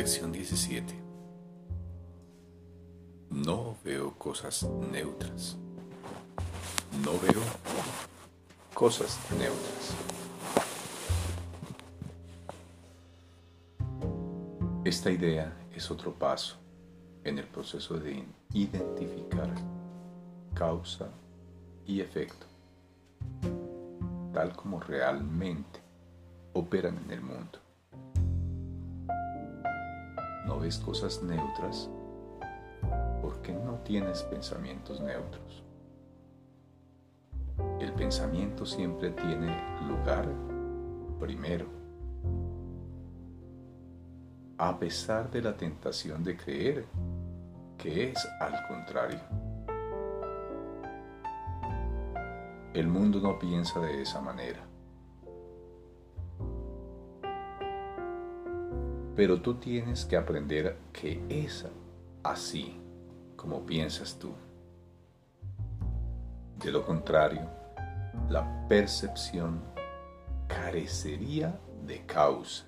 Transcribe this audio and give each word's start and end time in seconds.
Lección 0.00 0.32
17. 0.32 0.94
No 3.32 3.76
veo 3.84 4.14
cosas 4.16 4.66
neutras. 4.90 5.58
No 7.04 7.12
veo 7.20 7.42
cosas 8.72 9.18
neutras. 9.32 9.94
Esta 14.86 15.10
idea 15.10 15.54
es 15.76 15.90
otro 15.90 16.14
paso 16.14 16.56
en 17.22 17.38
el 17.38 17.44
proceso 17.44 17.98
de 17.98 18.24
identificar 18.54 19.54
causa 20.54 21.10
y 21.86 22.00
efecto, 22.00 22.46
tal 24.32 24.56
como 24.56 24.80
realmente 24.80 25.78
operan 26.54 26.96
en 27.04 27.10
el 27.10 27.20
mundo. 27.20 27.69
No 30.46 30.58
ves 30.58 30.78
cosas 30.78 31.22
neutras 31.22 31.90
porque 33.22 33.52
no 33.52 33.74
tienes 33.84 34.22
pensamientos 34.24 35.00
neutros. 35.00 35.64
El 37.78 37.92
pensamiento 37.92 38.64
siempre 38.64 39.10
tiene 39.10 39.54
lugar 39.86 40.26
primero, 41.18 41.66
a 44.56 44.78
pesar 44.78 45.30
de 45.30 45.42
la 45.42 45.56
tentación 45.56 46.24
de 46.24 46.36
creer 46.36 46.86
que 47.76 48.10
es 48.10 48.28
al 48.40 48.66
contrario. 48.68 49.20
El 52.72 52.86
mundo 52.86 53.20
no 53.20 53.38
piensa 53.38 53.80
de 53.80 54.02
esa 54.02 54.20
manera. 54.20 54.69
Pero 59.16 59.40
tú 59.40 59.54
tienes 59.54 60.04
que 60.04 60.16
aprender 60.16 60.76
que 60.92 61.22
es 61.28 61.66
así 62.22 62.80
como 63.36 63.64
piensas 63.64 64.18
tú. 64.18 64.32
De 66.58 66.70
lo 66.70 66.84
contrario, 66.84 67.48
la 68.28 68.66
percepción 68.68 69.62
carecería 70.46 71.58
de 71.86 72.04
causa 72.06 72.66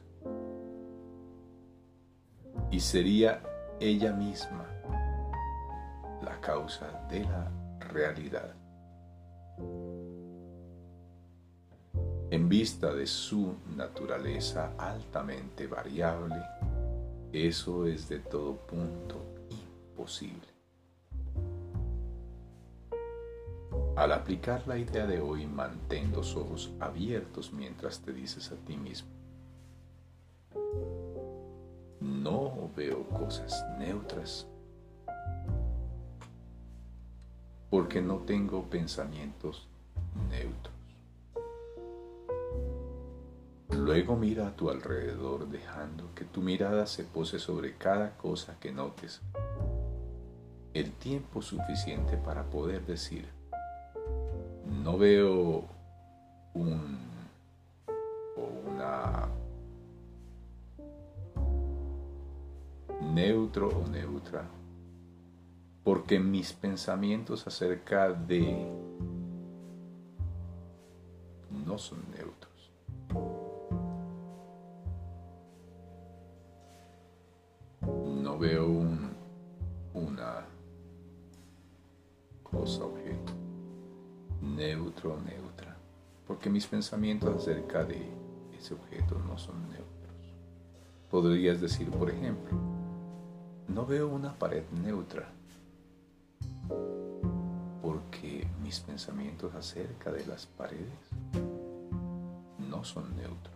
y 2.71 2.81
sería 2.81 3.43
ella 3.81 4.13
misma 4.13 4.67
la 6.23 6.41
causa 6.41 7.07
de 7.11 7.21
la 7.25 7.51
realidad. 7.81 8.62
En 12.33 12.49
vista 12.49 12.95
de 12.95 13.07
su 13.07 13.57
naturaleza 13.77 14.73
altamente 14.79 15.67
variable, 15.67 16.43
eso 17.31 17.85
es 17.85 18.09
de 18.09 18.21
todo 18.21 18.57
punto 18.57 19.23
imposible. 19.51 20.49
Al 23.97 24.13
aplicar 24.13 24.67
la 24.67 24.79
idea 24.79 25.07
de 25.07 25.21
hoy, 25.21 25.47
mantén 25.47 26.11
los 26.11 26.35
ojos 26.35 26.73
abiertos 26.81 27.53
mientras 27.53 28.01
te 28.01 28.15
dices 28.15 28.51
a 28.51 28.57
ti 28.65 28.79
mismo, 28.79 29.11
no 32.01 32.71
veo 32.75 33.07
cosas 33.11 33.63
neutras 33.79 34.47
porque 37.69 38.01
no 38.01 38.21
tengo 38.21 38.63
pensamientos 38.71 39.69
neutros. 40.31 40.72
Luego 43.85 44.15
mira 44.15 44.47
a 44.47 44.55
tu 44.55 44.71
alrededor 44.71 45.49
dejando 45.49 46.15
que 46.15 46.25
tu 46.25 46.41
mirada 46.41 46.87
se 46.87 47.03
pose 47.03 47.41
sobre 47.41 47.77
cada 47.77 48.17
cosa 48.17 48.57
que 48.61 48.71
notes 48.71 49.21
el 50.73 50.93
tiempo 50.93 51.43
suficiente 51.43 52.17
para 52.17 52.45
poder 52.45 52.87
decir, 52.87 53.27
no 54.85 54.97
veo 54.97 55.65
un 56.55 56.97
o 58.37 58.71
una 58.71 59.29
neutro 63.01 63.69
o 63.69 63.89
neutra, 63.89 64.45
porque 65.83 66.21
mis 66.21 66.53
pensamientos 66.53 67.49
acerca 67.49 68.13
de 68.13 68.65
no 71.67 71.79
son 71.79 71.99
neutros. 72.17 72.42
No 78.33 78.39
veo 78.39 78.67
un, 78.67 79.11
una 79.93 80.47
cosa, 82.43 82.83
objeto, 82.83 83.35
neutro 84.41 85.21
neutra, 85.21 85.77
porque 86.27 86.49
mis 86.49 86.67
pensamientos 86.67 87.37
acerca 87.37 87.85
de 87.85 88.01
ese 88.59 88.73
objeto 88.73 89.19
no 89.19 89.37
son 89.37 89.69
neutros. 89.69 90.35
Podrías 91.11 91.61
decir, 91.61 91.91
por 91.91 92.09
ejemplo, 92.09 92.57
no 93.69 93.85
veo 93.85 94.09
una 94.09 94.33
pared 94.33 94.65
neutra, 94.83 95.29
porque 97.83 98.49
mis 98.63 98.81
pensamientos 98.81 99.55
acerca 99.55 100.11
de 100.11 100.25
las 100.25 100.47
paredes 100.47 101.11
no 102.59 102.83
son 102.83 103.15
neutros. 103.15 103.52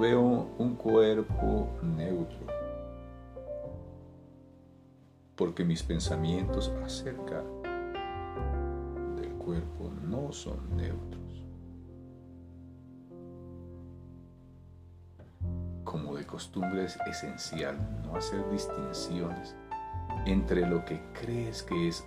Veo 0.00 0.46
un 0.58 0.76
cuerpo 0.76 1.70
neutro, 1.82 2.46
porque 5.34 5.64
mis 5.64 5.82
pensamientos 5.82 6.72
acerca 6.84 7.42
del 9.16 9.32
cuerpo 9.38 9.90
no 10.04 10.30
son 10.30 10.76
neutros. 10.76 11.44
Como 15.82 16.14
de 16.14 16.24
costumbre 16.24 16.84
es 16.84 16.96
esencial 17.08 17.76
no 18.04 18.14
hacer 18.14 18.48
distinciones 18.52 19.56
entre 20.26 20.64
lo 20.64 20.84
que 20.84 21.02
crees 21.12 21.64
que 21.64 21.88
es 21.88 22.06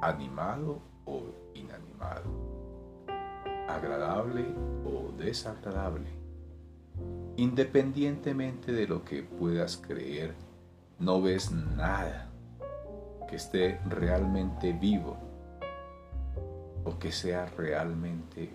animado 0.00 0.80
o 1.04 1.20
inanimado, 1.52 2.30
agradable 3.68 4.46
o 4.86 5.12
desagradable. 5.18 6.15
Independientemente 7.38 8.72
de 8.72 8.88
lo 8.88 9.04
que 9.04 9.22
puedas 9.22 9.76
creer, 9.76 10.34
no 10.98 11.20
ves 11.20 11.52
nada 11.52 12.30
que 13.28 13.36
esté 13.36 13.78
realmente 13.90 14.72
vivo 14.72 15.18
o 16.84 16.98
que 16.98 17.12
sea 17.12 17.44
realmente 17.44 18.54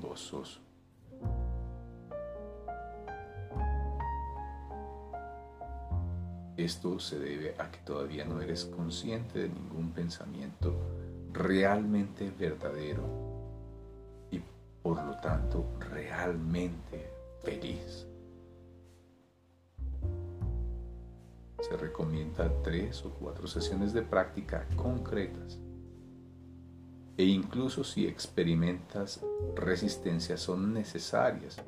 gozoso. 0.00 0.60
Esto 6.56 7.00
se 7.00 7.18
debe 7.18 7.54
a 7.58 7.70
que 7.70 7.78
todavía 7.78 8.24
no 8.24 8.40
eres 8.40 8.66
consciente 8.66 9.40
de 9.40 9.48
ningún 9.48 9.90
pensamiento 9.90 10.76
realmente 11.32 12.30
verdadero 12.30 13.02
y 14.30 14.40
por 14.82 15.02
lo 15.02 15.16
tanto 15.16 15.64
realmente 15.80 17.19
feliz. 17.42 18.06
Se 21.60 21.76
recomienda 21.76 22.50
tres 22.62 23.04
o 23.04 23.10
cuatro 23.10 23.46
sesiones 23.46 23.92
de 23.92 24.02
práctica 24.02 24.66
concretas 24.76 25.58
e 27.16 27.24
incluso 27.24 27.84
si 27.84 28.06
experimentas 28.06 29.20
resistencia 29.54 30.38
son 30.38 30.72
necesarias, 30.72 31.62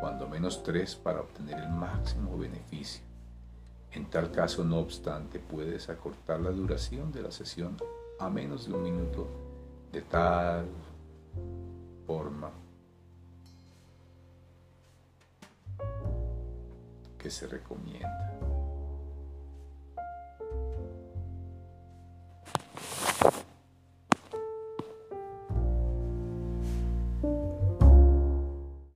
cuando 0.00 0.28
menos 0.28 0.62
tres 0.64 0.96
para 0.96 1.20
obtener 1.20 1.58
el 1.58 1.68
máximo 1.68 2.36
beneficio. 2.36 3.02
En 3.92 4.10
tal 4.10 4.32
caso, 4.32 4.64
no 4.64 4.78
obstante, 4.78 5.38
puedes 5.38 5.88
acortar 5.88 6.40
la 6.40 6.50
duración 6.50 7.12
de 7.12 7.22
la 7.22 7.30
sesión 7.30 7.76
a 8.18 8.28
menos 8.28 8.66
de 8.66 8.74
un 8.74 8.82
minuto 8.82 9.28
de 9.92 10.02
tal 10.02 10.66
se 17.30 17.46
recomienda. 17.46 18.57